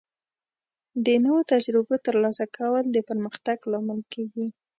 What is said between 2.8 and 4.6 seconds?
د پرمختګ لامل کیږي.